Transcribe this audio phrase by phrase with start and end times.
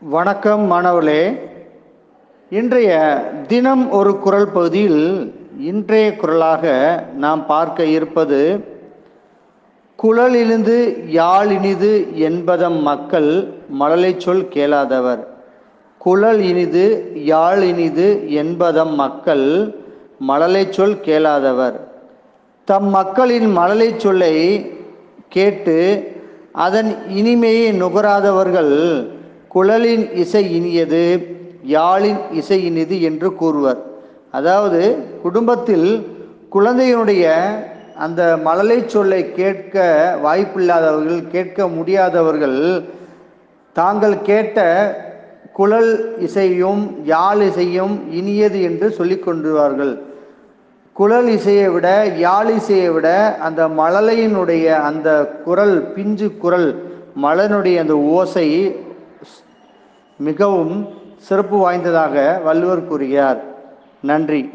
[0.00, 1.40] வணக்கம் மாணவர்களே.
[2.50, 2.90] இன்றைய
[3.48, 8.64] தினம் ஒரு குரல் பகுதியில் இன்றைய குரலாக நாம் பார்க்க இருப்பது
[9.96, 15.26] குழல் இனிது யாழ் இனிது என்பதம் மக்கள் மழலை சொல் கேளாதவர்.
[15.98, 19.74] குழல் இனிது யாழ் இனிது என்பதம் மக்கள்
[20.18, 21.88] மழலை சொல் கேளாதவர்.
[22.64, 24.34] தம் மக்களின் மழலை சொல்லை
[25.28, 26.12] கேட்டு
[26.52, 29.16] அதன் இனிமையை நுகராதவர்கள்
[29.48, 31.02] குழலின் இசை இனியது
[31.76, 33.80] யாழின் இசை இனிது என்று கூறுவர்.
[34.30, 34.80] அதாவது
[35.22, 35.88] குடும்பத்தில்
[36.54, 37.24] குழந்தையினுடைய
[38.04, 39.76] அந்த மழலை சொல்லை கேட்க
[40.24, 42.58] வாய்ப்பில்லாதவர்கள் கேட்க முடியாதவர்கள்
[43.76, 44.58] தாங்கள் கேட்ட
[45.52, 49.94] குழல் இசையும் யாழ் இசையும் இனியது என்று சொல்லி கொண்டுவார்கள்.
[50.92, 51.88] குழல் இசையை விட
[52.18, 53.08] யாழ் இசையை விட
[53.46, 55.08] அந்த மழலையினுடைய அந்த
[55.44, 56.68] குரல் பிஞ்சு குரல்
[57.24, 58.46] மலனுடைய அந்த ஓசை
[60.18, 63.44] மிகவும் சிறப்பு வாய்ந்ததாக வள்ளுவர் கூறுகிறார்.
[64.02, 64.52] நன்றி.